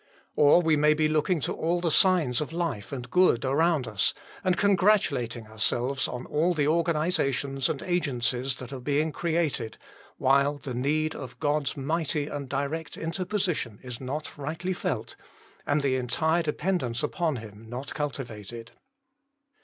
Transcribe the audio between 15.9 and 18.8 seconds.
entire dependence upon Him not cultivated.